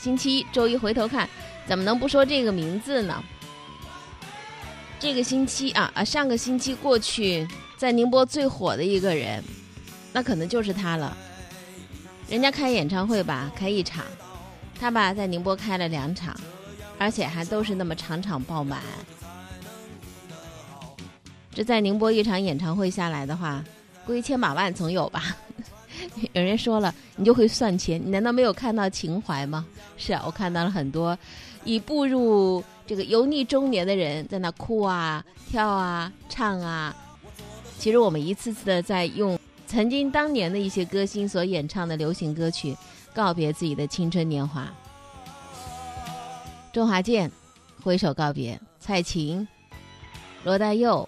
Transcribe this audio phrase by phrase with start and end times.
[0.00, 1.28] 星期一周一回头看，
[1.66, 3.22] 怎么能不说这个名字呢？
[5.00, 9.42] 这个星期啊啊，上个星期过去，在宁波最火的一个人，
[10.12, 11.16] 那可能就是他了。
[12.28, 14.04] 人家开演唱会吧，开一场，
[14.78, 16.34] 他吧在宁波开了两场，
[16.98, 18.80] 而且还都是那么场场爆满。
[21.52, 23.64] 这在宁波一场演唱会下来的话，
[24.06, 25.36] 估计千把万总有吧。
[26.32, 29.66] 有人说了，你就会算钱，你难道没有看到情怀吗？
[29.96, 31.18] 是啊，我看到了很多
[31.64, 32.62] 已步入。
[32.86, 36.96] 这个油腻中年的人在那哭啊、跳啊、唱啊，
[37.78, 42.74] 其实我们一次次的在用曾经当年的一些歌星所演唱的流行歌曲
[43.12, 44.66] 告别自己的青春年华。
[46.72, 47.30] 周华健
[47.82, 49.46] 挥手告别，蔡琴、
[50.42, 51.06] 罗大佑、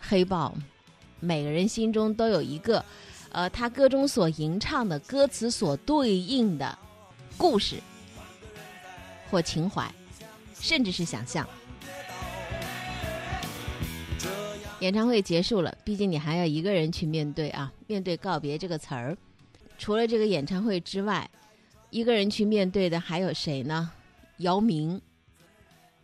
[0.00, 0.52] 黑豹，
[1.20, 2.84] 每个人心中都有一个，
[3.30, 6.78] 呃，他歌中所吟唱的歌词所对应的
[7.36, 7.76] 故事
[9.30, 9.90] 或情怀。
[10.62, 11.48] 甚至是想象。
[14.80, 19.16] 演唱会结束了，毕竟你还要一个人去面对啊，面对告别这个词儿。
[19.78, 21.30] 除了这个演唱会之外，
[21.88, 23.90] 一个人去面对的还有谁呢？
[24.36, 25.00] 姚明。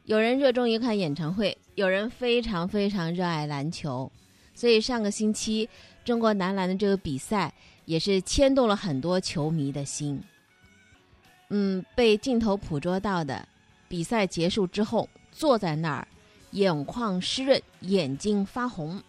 [0.04, 4.10] 有人热衷于看演唱会，有人非常非常热爱篮球，
[4.54, 5.68] 所以上个星期
[6.06, 7.52] 中国男篮的这个比赛
[7.84, 10.22] 也是牵动了很多球迷的心。
[11.48, 13.46] 嗯，被镜头捕捉到的。
[13.88, 16.06] 比赛结束之后，坐在那儿，
[16.52, 19.02] 眼眶湿润，眼睛发红。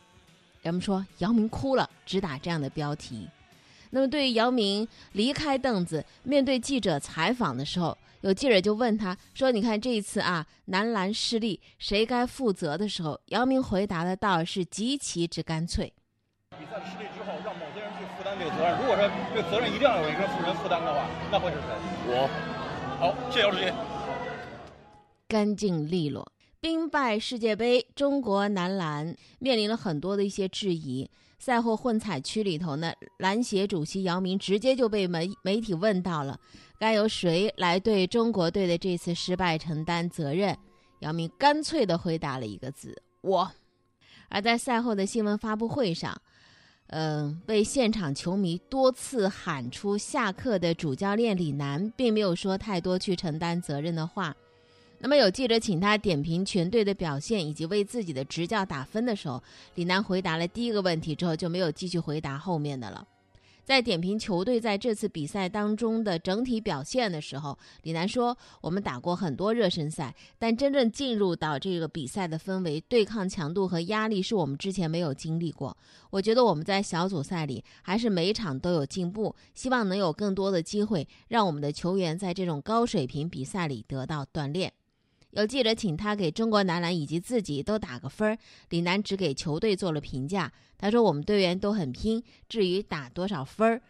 [0.64, 3.30] 人们说姚明哭了，只打这样的标题。
[3.92, 15.94] 那么，对于姚明离开凳子，面对记者采访的时候，有记者就问他说：“你看这一次啊，男篮失利，谁该负责？”的时候，姚明回答的倒是极其之干脆。
[16.68, 18.78] 比赛失利之后，让某些人去负担这个责任。
[18.78, 21.68] 如果说这责任一定要有一个人负人负担的话，那会是谁？
[22.08, 22.28] 我。
[23.00, 23.72] 好，谢谢姚主席。
[25.30, 31.10] 干净利落，兵败世界杯，中国男篮面临了很多的一些质疑。
[31.40, 36.38] 赛后混采区里头呢，篮协主席姚明直接就被媒媒体问到了，
[36.78, 40.58] 该由谁来对中国队的这次失败承担责任？
[41.00, 43.50] 姚明干脆的回答了一个字：我。
[44.30, 46.20] 而在赛后的新闻发布会上，
[46.88, 54.36] 嗯，被现场球迷多次喊出下课的主教练李楠，并没有说太多去承担责任的话。
[55.00, 59.44] 那么有记者请他点评全队的表现以及为自己的执教打分的时候，
[59.76, 63.06] 李楠回答了第一个问题之后就没有继续回答后面的了。
[63.68, 75.76] 在点评球队在这次比赛当中的整体表现的时候，李楠说：“我们打过很多热身赛，但真正进入到这个比赛的氛围、对抗强度和压力是我们之前没有经历过。
[76.12, 84.72] 我觉得我们在小组赛里还是每场都有进步，希望能有更多的机会让我们的球员在这种高水平比赛里得到锻炼。”
[85.38, 88.38] 有记者请他给中国男篮以及自己都打个分儿，
[88.70, 90.52] 李楠只给球队做了评价。
[90.80, 93.82] 他说：“我们队员都很拼，至于打多少分儿，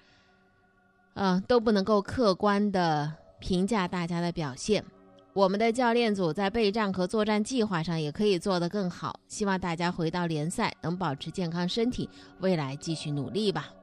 [1.14, 4.84] 嗯，都不能够客观的评价大家的表现。
[5.32, 9.18] 我们的教练组在备战和作战计划上也可以做得更好。
[9.30, 12.10] 希望大家回到联赛能保持健康身体，
[12.42, 13.74] 未来继续努力吧。”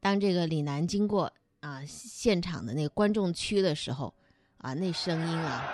[0.00, 4.12] 当这个李楠经过啊现场的那个观众区的时候。
[4.58, 5.64] 啊，那声音啊！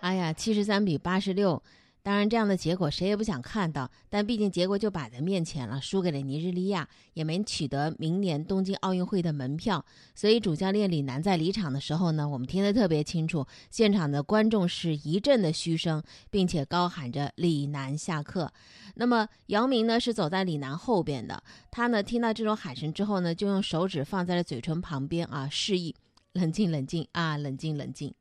[0.00, 1.60] 哎呀，七十三比八十六。
[2.04, 9.82] 当然，这样的结果谁也不想看到，但毕竟结果就摆在面前了，输给了尼日利亚，也没取得明年东京奥运会的门票。
[10.14, 18.52] 所以，主教练李楠在离场的时候呢，我们听得特别清楚，现场的观众是一阵的嘘声，并且高喊着“李楠下课”。
[18.96, 25.94] 那么，姚明呢是走在李楠后边的，他呢听到这种喊声之后呢，就用手指放在了嘴唇旁边啊，示意
[26.34, 28.14] 冷静冷静啊，冷静冷静。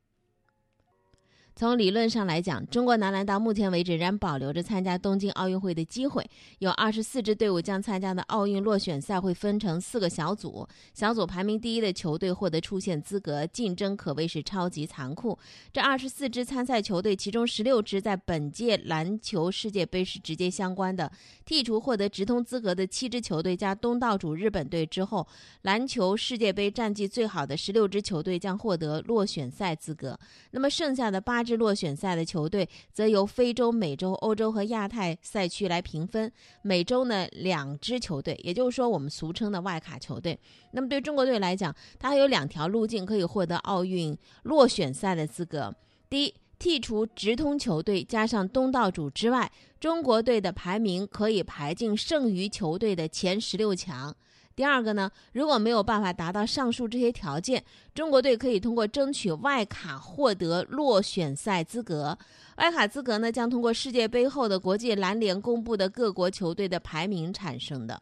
[1.56, 6.28] 从理论上来讲，中国男篮到目前为止仍保留着参加东京奥运会的机会。
[6.58, 15.38] 有二十四支队伍将参加的奥运落选赛会分成四个小组，小组排名第一的球队获得出线资格，竞争可谓是超级残酷。
[15.72, 21.12] 这二十四支参赛球队，其中十六支在本届篮球世界杯是直接相关的。
[21.48, 25.28] 剔除获得直通资格的七支球队加东道主日本队之后，
[25.62, 30.20] 篮球世界杯战绩最好的十六支球队将获得落选赛资格。
[30.50, 31.43] 那么剩下的八。
[31.44, 36.32] 支落选赛的球队则由非洲、美洲、欧洲和亚太赛区来评分。
[36.62, 40.40] 美洲呢，两支球队，也就是说我们俗称的外卡球队。
[40.72, 45.74] 那么对中国队来讲，它还有两条路径可以获得奥运落选赛的资格。
[46.10, 54.16] 第一，剔除直通球队加上东道主之外，中国队的排名可以排进剩余球队的前十六强。
[54.56, 57.64] 第二个呢，如果没有办法达到上述这些条件，
[57.96, 62.18] 中国队可以通过争取外卡获得落选赛资格。
[62.58, 68.02] 外卡资格呢，将通过世界杯后的国际篮联公布的各国球队的排名产生的。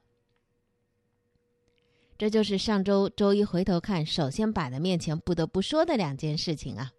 [2.18, 6.92] 这就是上周周一回头看，首先摆在面前不得不说的两件事情啊。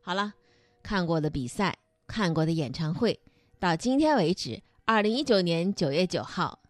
[0.00, 0.32] 好了，
[0.82, 1.76] 看过的比赛，
[2.06, 3.18] 看过的演唱会，
[3.58, 6.60] 到今天为止，二零一九年九月九号，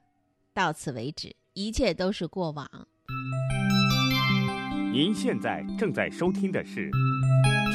[0.53, 1.37] 到此为止。
[1.57, 2.69] 一切都是过往。
[4.93, 6.91] 您现在正在收听的是《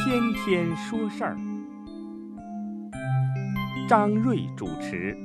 [0.04, 1.34] 天天说事儿》，
[3.88, 5.18] 张瑞主持。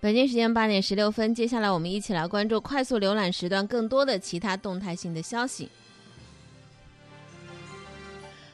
[0.00, 5.68] 北京时间八点十六分，接下来我们一起来关注快速浏览时段更多的其他动态性的消息。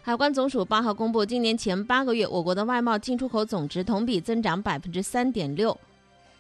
[0.06, 5.76] 海关总署八号公布，今年前八个月，我国的外贸进出口总值同比增长百分之三点六。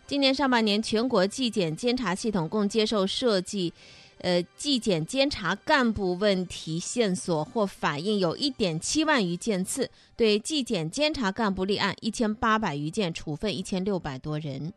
[0.06, 3.72] 今年上半年，全国纪检监察系统共接受涉及，
[4.18, 14.72] 呃，纪检监察干部问题线索或反映有一点七万余件次，对纪检监察干部立案一千八百余件，处分一千六百多人。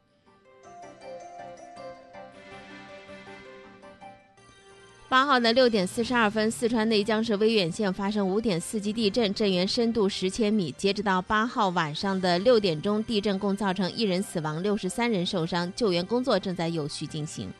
[5.10, 10.72] 八号的六点四十二分，四川内江市威远县发生五点四级地震，震源深度十千米。
[10.78, 17.52] 截止到八号晚上的六点钟，地震共造成一人死亡，六十三人受伤，救援工作正在有序进行。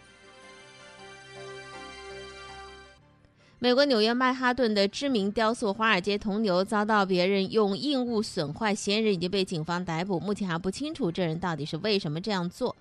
[3.58, 12.76] 美国纽约曼哈顿的知名雕塑华尔街铜牛遭到别人用硬物损坏，嫌疑人已经被警方逮捕，目前还不清楚这人到底是为什么这样做。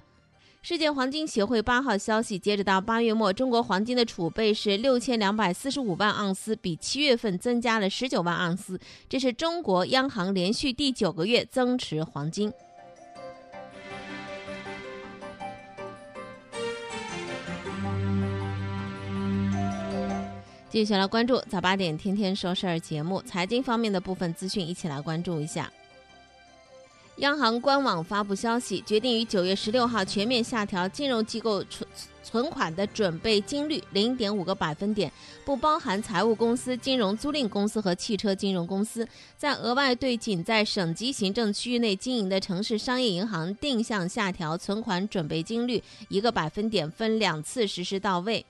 [0.60, 8.78] 世界黄金协会八号消息，截止到八月末，中国黄金的储备是六千两百四十五万盎司，比七月份增加了十九万盎司。
[9.08, 12.52] 这是中国央行连续第九个月增持黄金。
[20.68, 25.72] 接下来关注早八点天天说事儿节目，财经方面的部分资讯，一起来关注一下。
[27.18, 31.88] 央行官网发布消息，决定于九月十六号全面下调金融机构存
[32.22, 35.10] 存款的准备金率零点五个百分点，
[35.44, 39.06] 不包含财务公司、金融租赁公司和汽车金融公司。
[39.36, 48.46] 在额外对仅在省级行政区域内经营的城市商业银行定向下调存款准备金率一个百分点，分两次实施到位。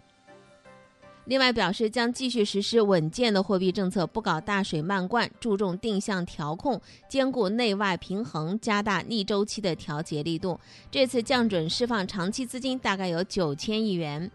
[1.29, 10.59] 另外表示将继续实施稳健的货币政策，不搞大水漫灌，注重定向调控，兼顾内外平衡，加大逆周期的调节力度。
[10.91, 14.31] 这次降准释放长期资金大概有九千亿元。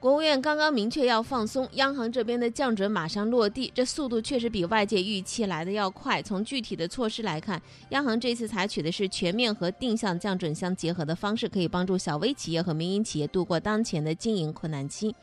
[0.00, 6.22] 国务院刚刚明确要放松，央行这边的降准马上落地，这速度确实比外界预期来的要快。
[6.22, 7.60] 从具体的措施来看，
[7.90, 15.14] 央行这次采取的是全面和定向降准相结合的方式，可以帮助小微企业和民营企业度过当前的经营困难期。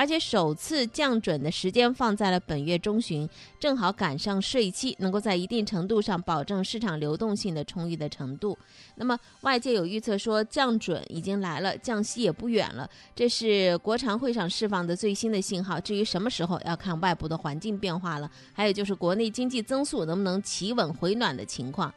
[0.00, 8.56] 而且首次降准的时间放在了本月中旬，正好赶上税期，能够在一定程度上保证市场流动性的充裕的程度。
[8.94, 15.78] 那么外界有预测说降准已经来了，降息也不远了，这是国常会上释放的最新的信号。
[15.78, 21.92] 至于什么时候，要看外部的环境变化了，还有就是国内经济增速能不能企稳回暖的情况。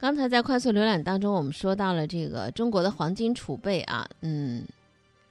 [0.00, 4.64] 刚才在快速浏览当中，我们说到了这个中国的黄金储备啊，嗯，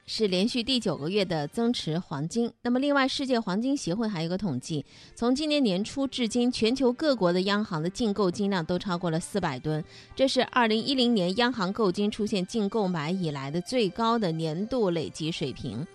[0.06, 2.52] 是连续第九个月的增持黄金。
[2.64, 9.82] 那么，另外，世界黄金协会还有个统计，从今年年初至今，全球各国的央行的净购金量都超过了四百吨，
[10.14, 15.88] 这是二零一零年央行购金出现净购买以来的最高的年度累计水平。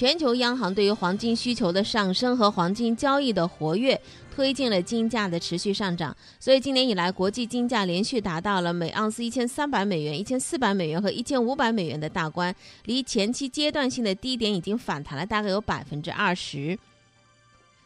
[0.00, 4.00] 全球央行对于黄金需求的上升和黄金交易的活跃，
[4.34, 6.16] 推进了金价的持续上涨。
[6.38, 16.78] 所以今年以来，国际金价连续达到了每盎司一千三百美元、一千四百美元和一千五百美元的大关，离前期阶段性的低点已经反弹了大概有百分之二十。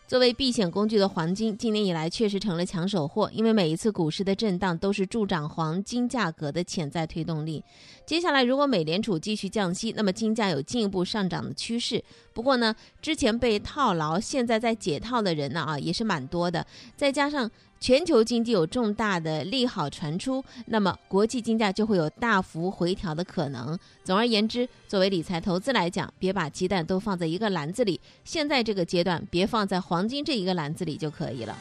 [0.07, 7.65] 作为避险工具的黄金，今年以来确实成了抢手货，因为每一次股市的震荡都是助长黄金价格的潜在推动力。
[8.07, 12.03] 接下来，如果美联储继续降息，那么金价有进一步上涨的趋势。
[12.33, 17.51] 不过呢，之前被套牢，现在在解套的人呢啊也是蛮多的，再加上。
[17.81, 23.79] 全球经济有重大的利好传出，那么国际金价就会有大幅回调的可能。
[24.03, 28.01] 总而言之，作为理财投资来讲，别把鸡蛋都放在一个篮子里。
[28.25, 31.55] 现在这个阶段，别放在黄金这一个篮子里就可以了。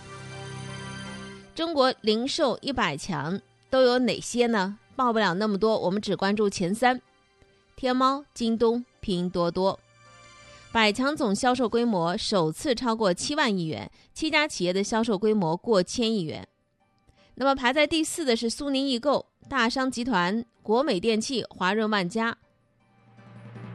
[1.53, 3.38] 中国零售一百强
[3.69, 4.77] 都有哪些呢？
[4.95, 7.01] 报不了那么多，我们只关注前三：
[7.75, 9.79] 天猫、京东、拼多多。
[10.71, 16.47] 百强总销售规模首次超过七万亿元，七家企业的销售规模过千亿元。
[17.35, 22.38] 那么排在第四的是苏宁易购、大商集团、国美电器、华润万家。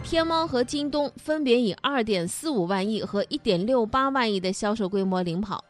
[0.04, 5.64] 天猫和京东分别以二点四五万亿和一点六八万亿的销售规模领跑。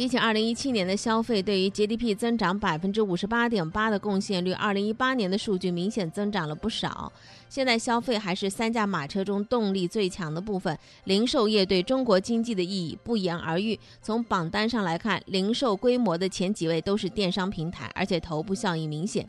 [0.00, 7.12] 比起二零一七年的消费对于 GDP 增长百分之五十八点八的贡献率，二零一八年的数据明显增长了不少。
[7.50, 13.78] 现在消费还是三驾马车中动力最强的部分，零售业对中国经济的意义不言而喻。
[14.00, 19.28] 从榜单上来看，零售规模的前几位都是电商平台，而且头部效应明显。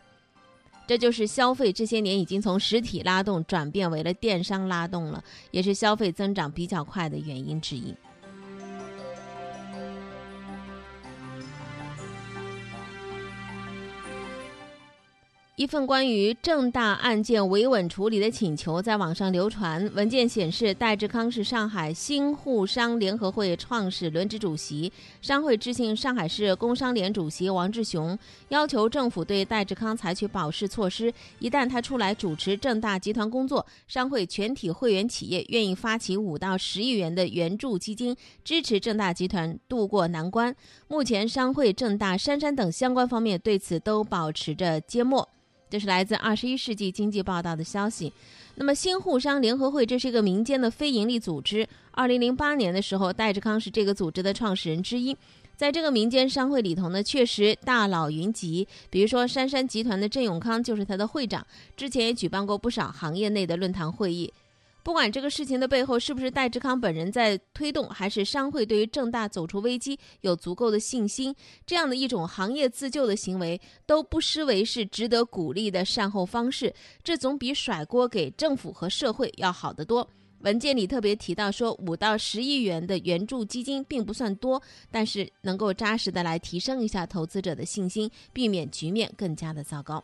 [0.87, 7.93] 这就是消费这些年已经从实体拉动转变为了电商拉动了，也是消费增长比较快的原因之一。
[15.61, 19.87] 一份关于正大案件维稳处理的请求在网上流传。
[19.93, 24.91] 文件显示，戴志康是上海新沪商联合会创始轮值主席。
[25.21, 28.17] 商会致信上海市工商联主席王志雄，
[28.49, 31.13] 要求政府对戴志康采取保释措施。
[31.37, 40.55] 一旦他出来主持正大集团工作，商会全体会员企业愿意发起五到十亿元的援助基金，支持正大集团渡过难关。
[40.87, 45.29] 目前，商会、正大、杉杉等相关方面对此都保持着缄默。
[45.71, 48.11] 这是来自《二十一世纪经济报道》的消息。
[48.55, 51.65] 那么，新沪商联合会这是一个民间的非营利组织。
[51.91, 55.15] 二零零八年的时候，戴志康是这个组织的创始人之一。
[55.55, 58.67] 在这个民间商会里头呢，确实大佬云集。
[58.89, 61.47] 比如说，杉杉集团的郑永康就是他的会长，
[61.77, 64.33] 之前也举办过不少行业内的论坛会议。
[64.83, 71.35] 不管这个事情的背后是不是戴志康本人在推动，还是商会对于正大走出危机有足够的信心，
[71.65, 76.73] 这样的一种行业自救的行为，都不失为是值得鼓励的善后方式。
[77.03, 80.07] 这总比甩锅给政府和社会要好得多。
[80.39, 84.59] 文件里特别提到说，五到十亿元的援助基金并不算多，
[84.89, 90.03] 但是能够扎实的来提升一下投资者的信心，避免局面更加的糟糕。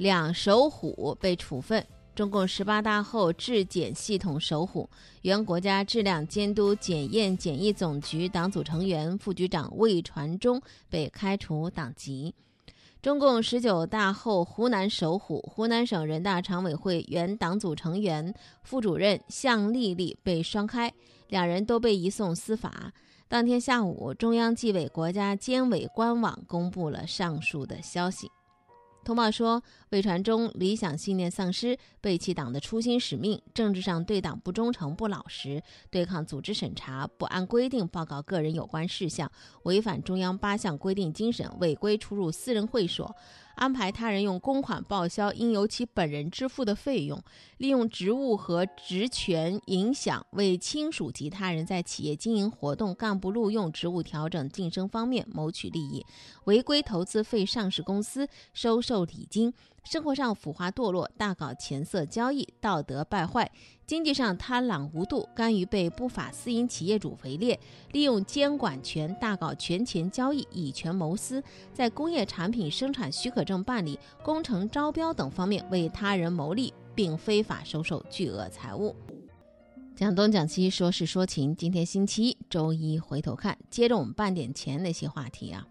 [0.00, 4.88] 两首虎被处分，中共十八大后质检系统首虎，
[5.20, 12.34] 原国家质量监督检验检疫总局党组成员、副局长魏传忠被开除党籍。
[13.02, 20.90] 中共十九大后湖南首虎，湖南省人大常委会原党组成员、副主任向丽丽被双开，
[21.28, 22.90] 两人都被移送司法。
[23.28, 28.30] 当天下午，中央纪委国家监委官网公布了上述的消息。
[29.02, 39.30] 通报说，魏传忠理想信念丧失，背弃党的初心使命，政治上对党不忠诚不老实，对抗组织审查，不按规定报告个人有关事项，
[39.64, 43.14] 违反中央八项规定精神，违规出入私人会所。
[43.56, 47.22] 安排他人用公款报销应由其本人支付的费用，
[47.58, 56.06] 利用职务和职权影响为亲属及他人在企业经营活动、干部录用、职务调整、晋升方面谋取利益，
[56.44, 59.52] 违规投资非上市公司，收受礼金。
[59.82, 63.44] 生活上腐化堕落，大搞钱色交易，道德败坏；
[63.86, 67.58] 经济上贪婪无度，甘于被不法私营企业主围猎，
[67.92, 78.94] 利用监管权大搞权钱交易，以权谋私；在工业产品生产许可证办理、工程招标等方面为他人谋利，并非法收受巨额财物。
[79.96, 81.54] 讲东讲西，说事说情。
[81.56, 85.66] 今天星期一，周一回头看，接着我们半点前那些话题啊。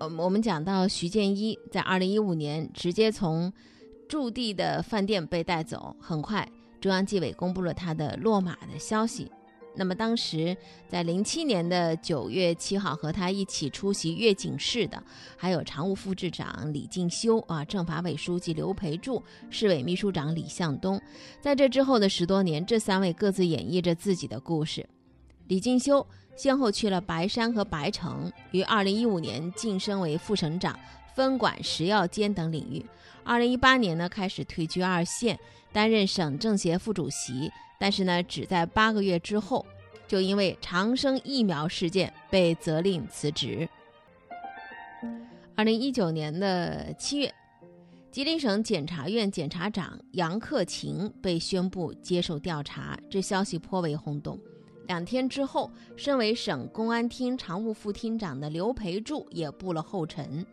[0.00, 3.52] 呃，我们讲到徐建一在二零一五年直接从
[4.08, 6.48] 驻地的饭店被带走，很快
[6.80, 9.30] 中央纪委公布了他的落马的消息。
[9.76, 10.56] 那么当时
[10.88, 15.02] 在零七年的九月七号和他一起出席阅警式的，
[15.36, 20.98] 还有常务副市长李进修啊，政法委书记刘培柱，市委秘书长李向东。
[21.42, 24.88] 在这之后的十多年，这三位各自演绎着自己的故事。
[25.46, 26.06] 李进修
[26.36, 30.78] 先后去了白山和白城，于二零一五年晋升为副省长，
[31.14, 32.84] 分管食药监等领域。
[33.22, 35.38] 二零一八年呢，开始退居二线，
[35.72, 37.52] 担任省政协副主席。
[37.78, 39.64] 但是呢，只在八个月之后，
[40.08, 43.68] 就因为长生疫苗事件被责令辞职。
[45.54, 47.34] 二零一九年的七月，
[48.10, 54.40] 吉林省检察院检察长杨克勤被宣布接受调查，这消息颇为轰动。
[54.90, 60.44] 两天之后，身为省公安厅常务副厅长的刘培柱也步了后尘。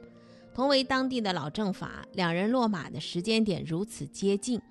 [0.53, 4.61] 同为当地的老政法，两人落马的时间点如此接近。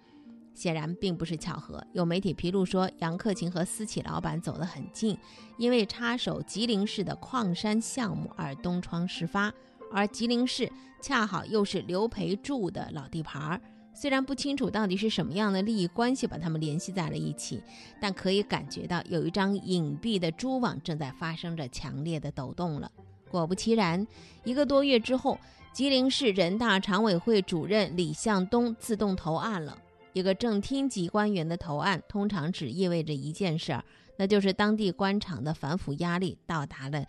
[0.55, 1.85] 显然并不是巧合。
[1.93, 5.19] 有媒体披露说，杨克勤和私企老板走得很近，
[5.59, 9.53] 因为插手吉林市的矿山项目而东窗事发，
[9.91, 10.71] 而吉林市
[11.03, 13.61] 恰好又是刘培柱的老地盘儿。
[13.99, 17.63] 虽然不清楚到底是什么样的利益关系把他们联系在了一起，
[17.99, 22.93] 但可以感觉到有一张隐蔽的蛛网正在发生着强烈的抖动了。
[23.31, 24.07] 果不其然，
[24.45, 25.39] 一个多月之后，
[25.73, 29.79] 吉林市人大常委会主任李向东自动投案了。
[30.13, 33.83] 一个正厅级官员的投案，通常只意味着一件事儿，
[34.19, 37.07] 那就是当地官场的反腐压力到达了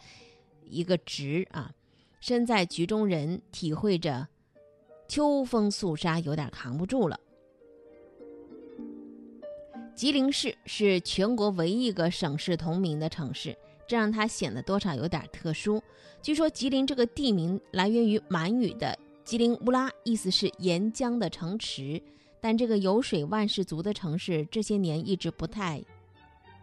[0.63, 1.73] 一个值啊。
[2.21, 4.27] 身在局中人体会着
[5.07, 7.19] 秋风肃杀，有点扛不住了。
[9.95, 15.81] 吉林市是全国唯一一个省市同名的城市，这让它显得多少有点特殊。
[16.21, 22.01] 据说吉林这个地名来源于满语的“吉林乌拉”，意思是沿江的城池。
[22.39, 25.83] 但这个有水万事足的城市这些年一直不太，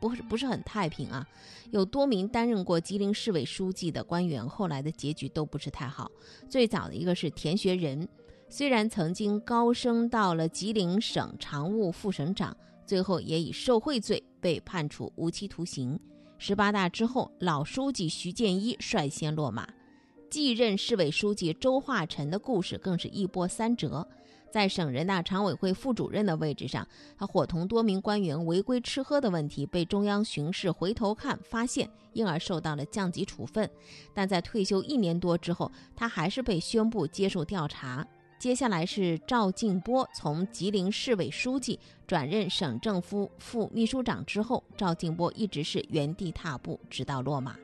[0.01, 1.27] 不是不是很太平啊。
[1.73, 6.09] 有多名担任过吉林市委书记的官员，后来的结局都不是太好。
[6.49, 8.09] 最早的一个是田学仁，
[8.49, 12.57] 虽然曾经高升到了吉林省常务副省长，
[12.87, 15.99] 最后也以受贿罪被判处无期徒刑。
[16.39, 19.67] 十八大之后，老书记徐建一率先落马，
[20.31, 24.07] 继任市委书记周化臣的故事更是一波三折。
[24.51, 33.69] 在省人大常委会副主任的位置上，他伙同多名官员违规吃喝的问题被中央巡视回头看发现，因而受到了降级处分。
[34.13, 38.07] 但在退休一年多之后，他还是被宣布接受调查。
[38.45, 47.57] 接下来是赵静波从吉林市委书记转任省政府副秘书长之后，赵静波一直是原地踏步，直到落马。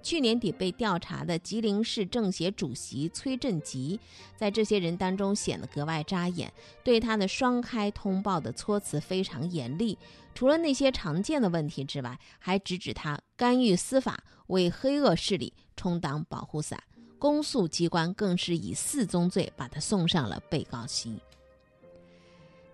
[0.00, 3.98] 去年底被调查的吉林市政协主席崔振吉，
[4.36, 6.52] 在这些人当中显得格外扎眼，
[6.84, 9.98] 对他的双开通报的措辞非常严厉。
[10.36, 16.80] 除了那些常见的问题之外，还直指他干预司法，为黑恶势力充当保护伞。
[17.18, 21.18] 公诉机关更是以四宗罪把他送上了被告席。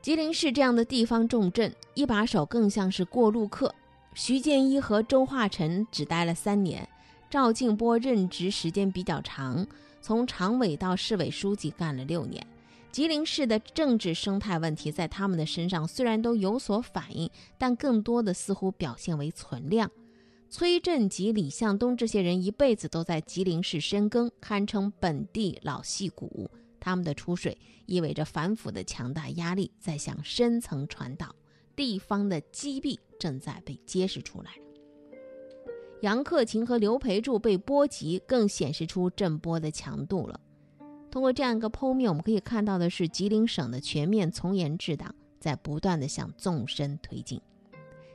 [0.02, 3.74] 吉林市这样的地方重镇，一把手更像是过路客。
[4.14, 6.86] 徐建一和周化臣只待了三年。
[7.30, 9.66] 赵静波任职时间比较长，
[10.00, 12.46] 从常委到市委书记干了六年。
[12.92, 17.28] 吉林市的政治生态问题在他们的身上虽然都有所反映，
[17.58, 19.90] 但更多的似乎表现为存量。
[20.56, 26.48] 崔振吉、李向东这些人一辈子都在吉林市深耕，堪称本地老戏骨。
[26.78, 31.34] 他们的出水意味着反腐的强大压力在向深层传导，
[31.74, 34.52] 地方的积弊正在被揭示出来。
[36.02, 40.38] 杨克勤和刘培柱被波及，更显示出震波的强度了。
[41.10, 47.40] 通过这样一个剖面，我们可以看到的是，吉林省的全面从严治党在不断的向纵深推进。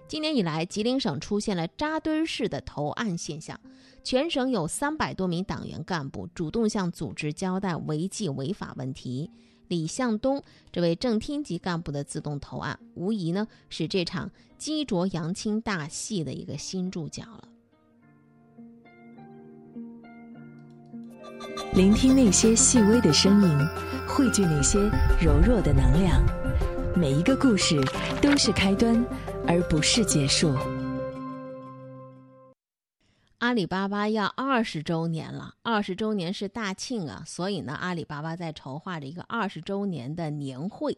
[0.10, 3.60] 今年以来，吉林省出现了扎堆式的投案现象，
[4.04, 9.30] 全省有三百多名党员干部主动向组织交代违纪违法问题。
[9.68, 10.42] 李向东
[10.72, 17.48] 这位正厅级干部的自动投案，无疑呢是这场激浊扬清大戏的一个新注脚了。
[21.76, 23.68] 聆听那些细微的声音，
[24.08, 24.80] 汇聚那些
[25.22, 26.39] 柔弱的能量。
[27.00, 27.80] 每一个故事
[28.22, 28.94] 都是开端，
[29.48, 30.54] 而不是结束。
[33.38, 40.98] 阿里巴巴要二十周年了，二十周年是大庆啊，所以呢，阿里巴巴在筹划着一个二十周年的年会。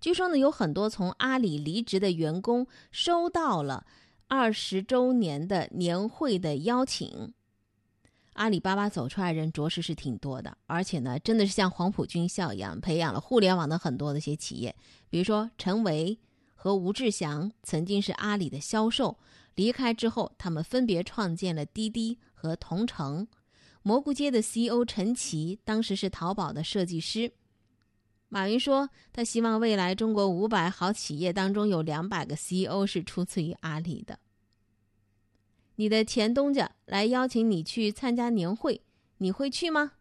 [0.00, 3.84] 据说呢，有很多从阿里离职的员工收到了
[4.28, 7.34] 二十周年的年会的邀请。
[8.36, 14.74] 阿里巴巴走出来人着实是挺多的，而且呢，真的是像黄埔军校一样，培养了互联网的很多的一些企业，
[15.10, 16.18] 比如说陈维。
[16.58, 19.16] 和吴志祥曾经是阿里的销售，
[19.54, 23.28] 离开之后，他们分别创建了滴滴和同城。
[23.82, 27.30] 蘑菇街的 CEO 陈奇当时是淘宝的设计师。
[28.28, 34.18] 马云说，他希望未来中国五百好企业当中有两百个 CEO 是出自于阿里的。
[35.78, 38.80] 你的前东家来邀请你去参加年会，
[39.18, 39.92] 你会去吗？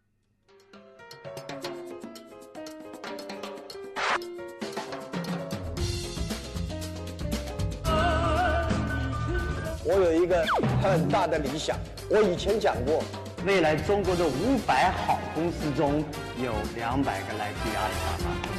[9.83, 10.45] 我有一个
[10.81, 11.77] 很大的理想，
[12.09, 13.03] 我以前讲过，
[13.45, 16.01] 未来中国的五百好公司中
[16.41, 18.54] 有两百个来自于阿里巴巴。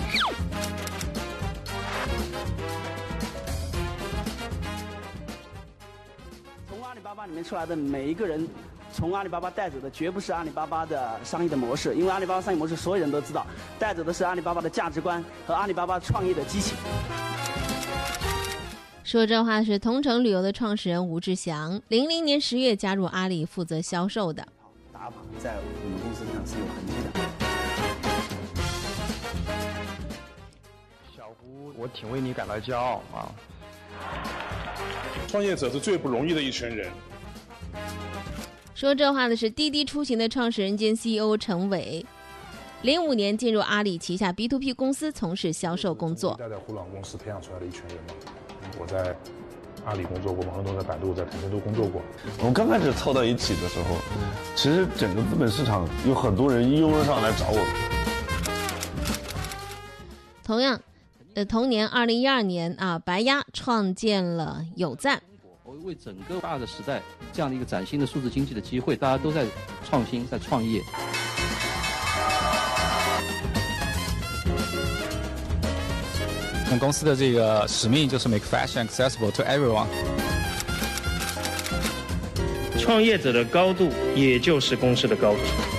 [7.16, 8.46] 巴巴里面出来的每一个人，
[8.92, 13.46] 从阿里巴巴带走的绝不是阿里巴巴的商业的模式，因为阿里巴巴商业模式所有人都知道，
[13.78, 16.76] 带走的是阿里巴巴的价值观和阿里巴巴创业的激情。
[19.02, 24.46] 说这话是同城旅游的创始人吴志祥，零零年十月加入阿里负责销售的。
[24.92, 27.20] 打法在我们公司上是有痕迹的。
[31.16, 33.32] 小胡，我挺为你感到骄傲啊！
[35.28, 36.92] 创业者是最不容易的一群人。
[38.74, 42.04] 说这话的是滴滴出行的创始人兼 CEO 陈伟，
[42.82, 46.36] 零五年进入阿里旗下 B to P 公司从事销售工作。
[46.38, 48.14] 在互联网公司培养出来的一群人嘛。
[48.78, 49.16] 我在
[49.86, 52.02] 阿里工作过，王东在百度、在腾讯都工作过。
[52.38, 53.96] 我们刚开始凑到一起的时候，
[54.54, 57.58] 其实整个资本市场有很多人拥着上来找我。
[60.44, 60.78] 同样，
[61.34, 65.22] 呃，同年二零一二年啊，白鸭创建了有赞。
[65.78, 69.44] 我为整个大的时代这样的一个崭新的数字经济的机会，大家都在
[69.86, 70.80] 创新，在创业。
[76.64, 79.86] 我们公司的这个使命就是 make fashion accessible to everyone。
[82.78, 85.75] 创业者的高度，也就是公司的高度。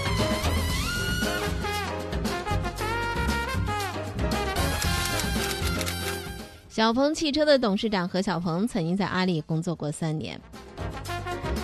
[6.78, 10.40] 小鹏汽车的董事长何小鹏曾经在阿里工作过三年，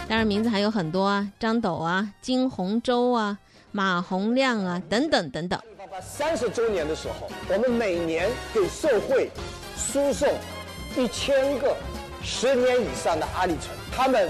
[0.10, 3.38] 当然名字还有很多啊，张斗啊，金洪洲啊，
[3.72, 5.62] 马洪亮啊，等等等等。
[6.02, 9.30] 三十周年的时候，我们每年给社会
[9.78, 10.28] 输送
[10.98, 11.78] 一千个
[12.24, 14.28] 十年以上的阿里城，他们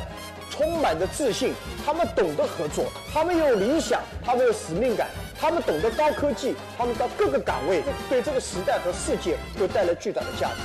[0.49, 1.53] 充满着自信，
[1.85, 5.07] 他们懂得合作，他们有理想，他们有使命感，
[5.43, 10.61] 他们懂得高科技，他们到各个岗位，对这个时代和世界都带来巨大的价值。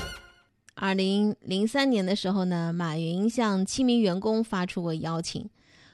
[0.76, 5.50] 二零零三年的时候呢，马云向七名员工发出过邀请，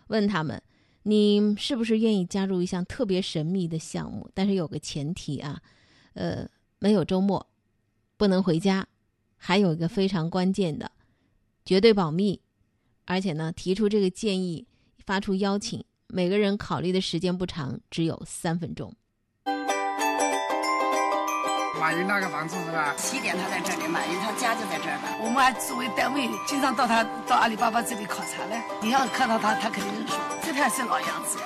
[0.08, 0.62] 问他们。
[1.04, 4.28] 你是不是愿意加入一项特别神秘的项目？
[4.34, 5.62] 但是有个前提啊，
[6.12, 6.46] 呃，
[6.78, 7.46] 没有周末，
[8.18, 8.86] 不能回家，
[9.38, 10.92] 还有一个非常关键的，
[11.64, 12.42] 绝对保密。
[13.06, 14.66] 而且呢，提出这个建议，
[14.98, 18.94] 发出邀请，每个人考虑的时间不长，只有三分钟。
[21.80, 22.94] 马云那个房子是吧？
[22.96, 25.18] 起点他在这里，马云他家就在这儿吧。
[25.20, 28.56] 我们还作为单位，经常到他到阿里巴巴这里考察呢。
[28.80, 30.14] 你要看到他，他肯定认输。
[30.42, 31.44] 这才是老样子呀。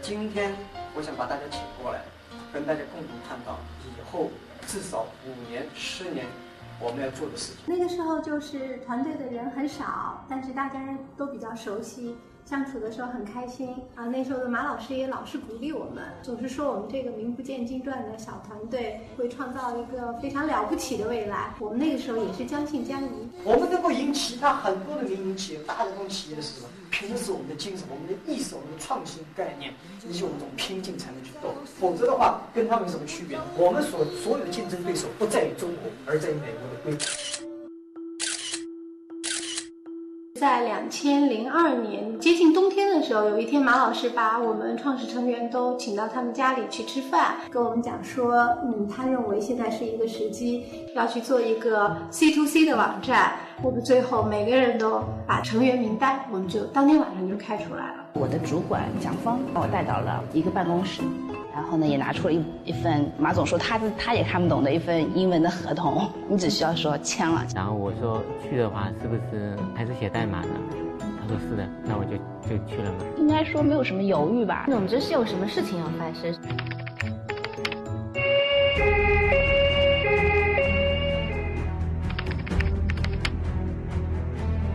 [0.00, 0.54] 今天
[0.94, 2.00] 我想把大家请过来，
[2.52, 4.30] 跟大家共同探讨以后
[4.66, 6.26] 至少五年、十年
[6.82, 7.62] 我们要做的事情。
[7.66, 12.16] 那个时候就是团队的人很少，但是大家都比较熟悉。
[12.44, 14.06] 相处的时候很开心啊！
[14.06, 21.54] 那时候的马老师也老是鼓励我们，总是说我们这个名不见经传的小团队会创造一个非常了不起的未来。
[21.58, 23.08] 我们那个时候也是将信将疑。
[23.44, 26.68] 我们能够赢其他很多的民营企业、大的这种企业是什么？
[26.90, 29.72] 凭的是我们的精神、我们的意识、我们的创新概念，
[30.06, 31.48] 以及我们这种拼劲才能去斗。
[31.64, 33.38] 否则的话，跟他们有什么区别？
[33.56, 37.51] 我们所所有的竞争对手不在于中国，而在于美国的规则。
[40.42, 50.64] 在两千零二年接近冬天的时候，有一天马老师把我们创始成员都请到他们家里去吃饭，跟我们讲说，嗯，他认为现在是一个时机，
[50.96, 53.36] 要去做一个 C to C 的网站。
[53.62, 58.04] 我们最后每个人都把成员名单，我们就当天晚上就开出来了。
[58.14, 61.00] 我的主管蒋芳把我带到了一个办公室，
[61.54, 67.44] 然后呢也拿出了一一份马总说他他也看不懂的一份英文的合同，你只需要说签了。
[67.54, 70.48] 然后我说去的话是不是还是写代码呢？
[71.20, 72.16] 他说是的，那我就
[72.48, 72.98] 就去了嘛。
[73.16, 74.66] 应该说没有什么犹豫吧。
[74.68, 76.34] 总之是有什么事情要发生。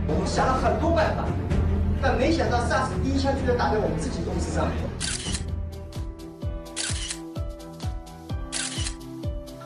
[0.08, 1.26] 我们想了很多办法。
[2.02, 4.78] 但没想到，SARS 第一枪居然打在我们自己公司上面。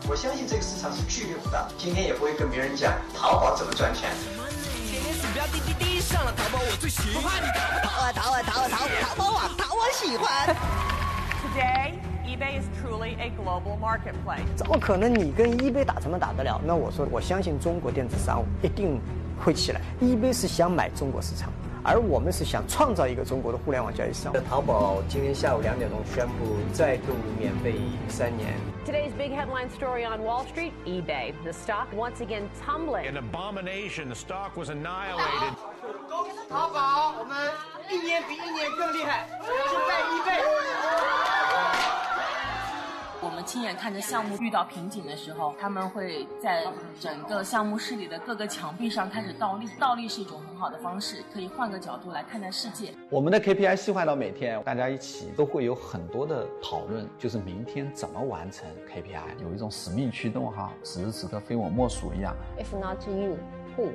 [0.10, 1.68] 我相信这个市场是巨有的。
[1.78, 4.10] 今天也不会跟别人讲淘宝怎么赚钱。
[4.90, 7.22] 天天鼠标滴滴滴上了淘宝，我最喜欢。
[7.22, 8.12] 不怕你淘不淘啊？
[8.12, 8.78] 淘啊淘啊淘！
[9.02, 10.56] 淘宝网淘我喜欢。
[11.44, 14.48] Today, eBay is truly a global marketplace.
[14.56, 16.60] 怎么可能你跟 eBay 打怎么打得了？
[16.66, 19.00] 那我说，我相信中国电子商务一定
[19.44, 19.82] 会起来。
[20.02, 21.52] eBay 是想买中国市场，
[21.84, 24.34] 而我们是想创造一个中国的互联网交易市场。
[24.50, 27.76] 淘宝今天下午两点钟宣布再度免费
[28.08, 28.54] 三年。
[28.86, 31.34] Today's big headline story on Wall Street eBay.
[31.44, 33.08] The stock once again tumbling.
[33.08, 34.10] An abomination.
[34.10, 35.56] The stock was annihilated.
[36.10, 37.38] 公司淘宝，我们
[37.90, 41.41] 一年比一年更厉害，现在 eBay。
[43.24, 46.66] 我们亲眼看着项目遇到瓶颈的时候，他们会在
[47.00, 49.68] 整个项目室里的各个墙壁上开始倒立。
[49.80, 52.96] 倒立是一种很好的方式，可以换个角度来看待世界。
[53.12, 62.36] 我们的 KPI 细化到每天，大家一起都会有很多的讨论，就是明天怎么完成 KPI，有一种使命驱动哈，此时此刻非我莫属一样。
[62.58, 63.38] If not you,
[63.78, 63.92] who?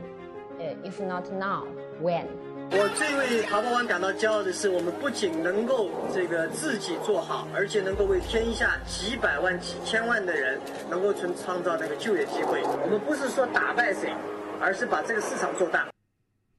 [0.84, 1.66] If not now,
[2.00, 2.26] when?
[2.70, 12.62] 我最为淘宝网感到骄傲的是，我们不仅能够这个自己做好，而且能够为天下几百万、几千万的人能够创创造那个就业机会。
[12.62, 14.12] 我们不是说打败谁，
[14.60, 15.88] 而是把这个市场做大。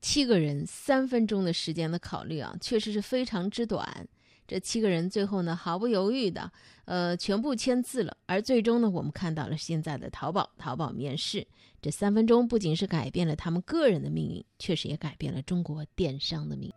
[0.02, 4.08] 七个人三分钟的时间的考虑啊，确实是非常之短。
[4.48, 6.50] 这七个人最后呢，毫不犹豫的，
[6.86, 8.16] 呃，全部签字了。
[8.28, 11.46] 而最终呢，我们看到了现在的淘宝，淘宝面试。
[11.82, 16.76] 这三分钟不仅是改变了他们个人的命运，确实也改变了中国电商的命运。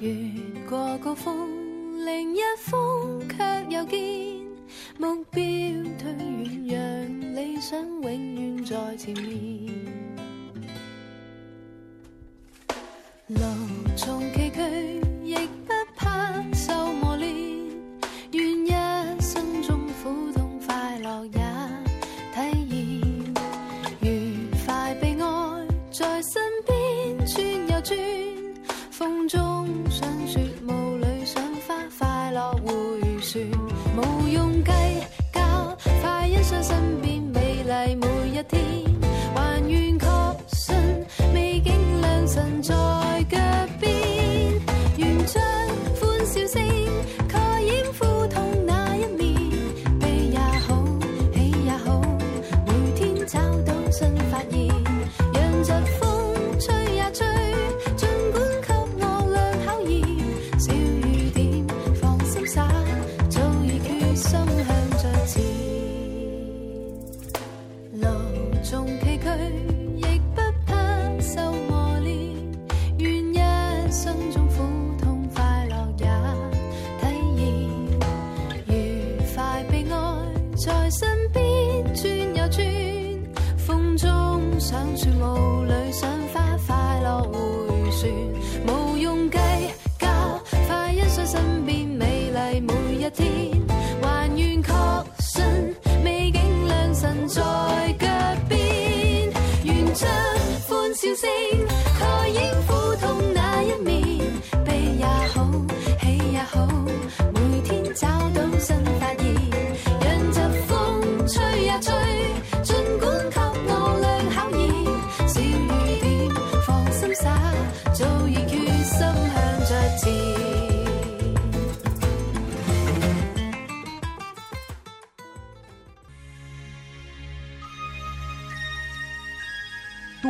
[0.00, 0.10] 越
[0.68, 1.57] 过高峰，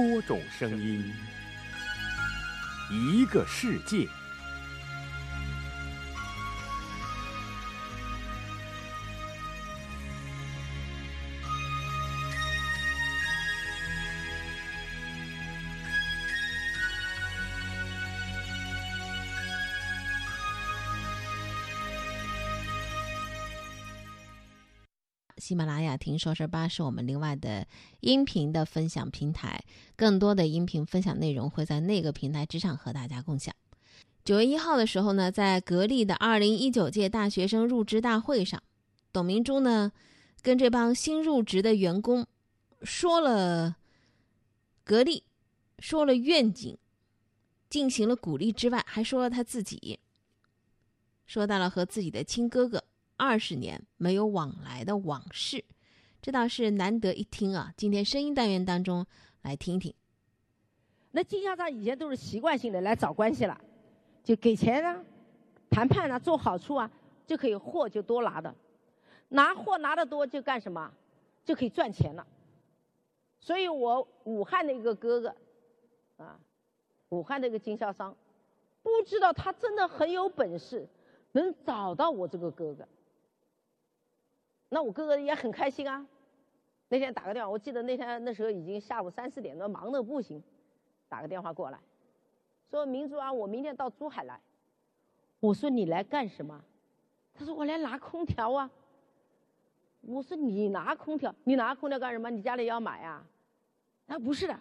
[0.09, 1.05] 多种声音，
[2.91, 4.09] 一个世界。
[25.49, 27.67] 喜马拉雅听说事吧是我们另外的
[28.01, 29.65] 音频的分享平台，
[29.97, 33.55] 更多的音频分享内容会在那个平台之上和大家共享。
[34.27, 38.63] 九月一号的时候呢，在格力的二零一九届大学生入职大会上，
[39.11, 39.91] 董明珠呢
[40.43, 42.27] 跟这帮新入职的员工
[42.83, 43.77] 说了
[44.85, 45.25] 格力，
[45.79, 46.77] 说了愿景，
[47.71, 49.99] 进行了鼓励之外，还说了他自己，
[51.25, 52.85] 说到了和自己的亲哥哥。
[53.19, 55.65] 二十年没有往来的往事，
[56.23, 57.75] 这倒是难得一听啊！
[57.77, 59.05] 今天声音单元当中
[59.43, 59.93] 来听听。
[61.11, 63.61] 那经销商以前都是习惯性的来找关系了，
[64.23, 65.03] 就给钱啊、
[65.69, 66.89] 谈判啊、做好处啊，
[67.27, 68.55] 就可以货就多拿的，
[69.31, 70.89] 拿货拿的多就干什么？
[71.45, 72.25] 就可以赚钱了。
[73.41, 75.35] 所以我武汉的一个哥哥，
[76.19, 76.39] 啊，
[77.09, 78.17] 武汉的一个经销商，
[78.81, 80.89] 不知道他真的很有本事，
[81.33, 82.87] 能找到我这个哥哥。
[84.69, 86.07] 那我哥哥也很开心啊，
[86.89, 90.43] 那天打个电话，我记得那天那时候已经下午三四点多，忙得不行，
[91.09, 91.79] 打个电话过来，
[92.71, 94.41] 说明珠啊，我明天到珠海来。
[95.41, 96.63] 我说你来干什么？
[97.33, 98.71] 他说我来拿空调啊。
[100.01, 102.31] 我说你拿空调，你拿空调干什么？
[102.31, 103.25] 你家里要买啊？
[104.07, 104.59] 他说不是的，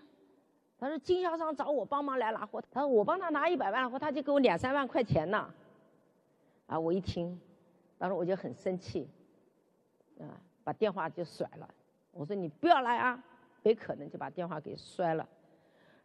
[0.80, 5.54] 他说经销商找我帮忙来拿货，他说我帮他拿一百万的货，他就给我两三万块钱呢。
[6.66, 7.40] 啊，我一听，
[7.98, 9.08] 当时我就很生气。
[10.20, 11.70] 啊，把电话就甩了。
[12.12, 13.24] 我说你不要来啊，
[13.64, 15.28] 没可能就把电话给摔了。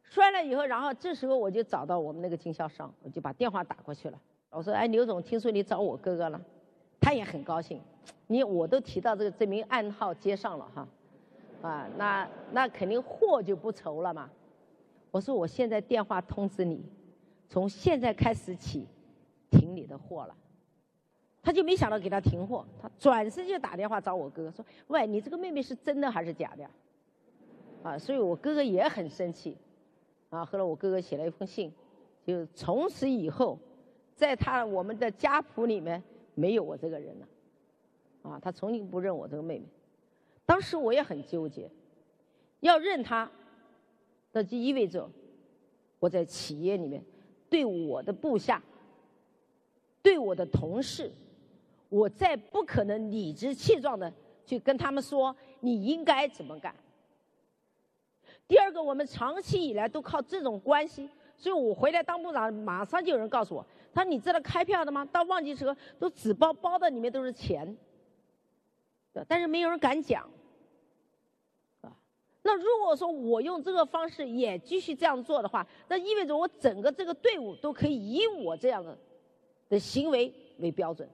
[0.03, 4.21] 摔了以后，然后这时候我就找到我们那个经销商，我就把电话打过去了。
[4.51, 6.41] 我说：“哎，刘总，听说你找我哥哥了。”
[7.01, 7.81] 他也很高兴。
[8.27, 10.89] 你我都提到这个这名暗号接上了哈，
[11.63, 14.29] 啊，那那肯定货就不愁了嘛。
[15.11, 16.85] 我说我现在电话通知你，
[17.49, 18.87] 从现在开始起
[19.51, 20.35] 停你的货了。
[21.43, 26.65] 他就没想到给他停货，他转身就打电话找我哥哥说：“喂，你这个妹妹是真的还是假的？”
[27.83, 29.57] 啊，所以我哥哥也很生气，
[30.31, 31.73] 啊，后来我哥哥写了一封信，
[32.25, 33.59] 就从此以后，
[34.15, 36.01] 在他我们的家谱里面
[36.37, 37.29] 没有我这个人了，
[38.23, 39.67] 啊，他从来不认我这个妹妹。
[40.47, 41.69] 当时我也很纠结，
[42.61, 43.29] 要认他，
[44.31, 45.11] 那就意味着
[45.99, 47.03] 我在企业里面
[47.51, 48.63] 对我的部下、
[50.01, 51.11] 对我的同事。
[51.93, 54.11] 我再不可能理直气壮的
[54.47, 56.75] 去跟他们说你应该怎么干。
[58.49, 65.05] 第二个，我们长期以来都靠这种关系，所以我回来当部长，马上就有人告诉我，他说你知道开票的吗？
[65.05, 67.77] 到旺季时候都纸包包的里面都是钱，
[69.29, 70.27] 但是没有人敢讲，
[72.43, 78.99] 那如果说我用这个方式也继续这样做的话，那意味着我整个这个队伍都可以以我这样的
[79.69, 81.07] 的行为为标准。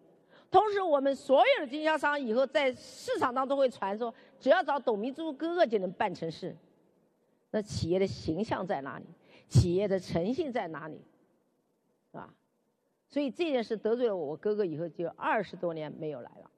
[0.50, 6.56] 同时，我们所有的经销商以后在市场当中会传说，只要找董明珠哥哥就能办成事。
[7.50, 9.04] 那企业的形象在哪里？
[9.48, 11.00] 企业的诚信在哪里？
[12.10, 12.34] 是吧？
[13.08, 16.50] 所以这件事得罪了我哥哥以后，就二十多年没有来了。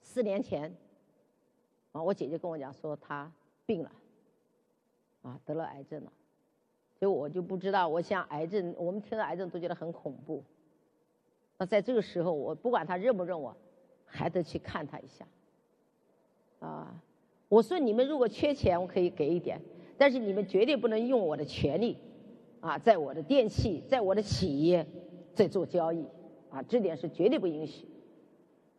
[0.00, 0.74] 四年前，
[1.92, 3.30] 啊，我姐姐跟我讲说她
[3.64, 3.92] 病了，
[5.22, 6.12] 啊，得了癌症了。
[6.98, 10.44] 所以我就不知道，我想癌症，我们听到癌症都觉得很恐怖。
[11.66, 13.56] 在这个时候，我不管他认不认我，
[14.04, 15.26] 还得去看他一下。
[16.60, 16.94] 啊，
[17.48, 19.60] 我说你们如果缺钱，我可以给一点，
[19.98, 21.96] 但是你们绝对不能用我的权利，
[22.60, 24.86] 啊，在我的电器，在我的企业
[25.34, 26.06] 在做交易，
[26.50, 27.86] 啊，这点是绝对不允许。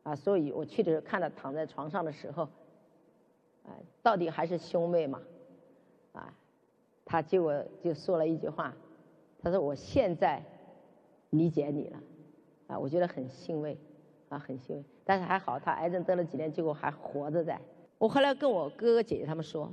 [0.04, 2.43] 啊，所以我去的时候看他躺在床上的时候，
[3.63, 5.22] 啊，到底还是兄妹嘛，
[6.12, 6.34] 啊，
[7.06, 8.76] 他结果就说了一句话，
[9.41, 10.43] 他说我现在
[11.30, 12.00] 理解你了。
[12.78, 13.78] 我觉得很欣慰，
[14.30, 14.84] 啊，很欣慰。
[15.06, 17.60] 但是还好，他癌症得了几年，结果还活着在。
[17.98, 19.72] 我后来跟我哥哥姐姐他们说，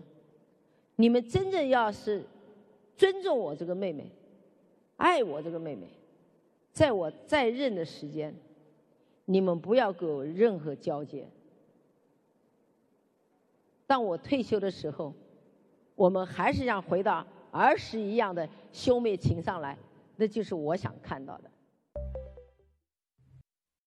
[0.96, 2.24] 你们真正要是
[2.96, 4.10] 尊重我这个妹妹，
[4.96, 5.88] 爱我这个妹妹，
[6.72, 8.34] 在我在任的时间，
[9.24, 11.26] 你们不要给我任何交接。
[13.86, 15.12] 当我退休的时候，
[15.94, 19.76] 我们还是让回到儿时一样的兄妹情上来，
[20.16, 21.50] 那就是我想看到的。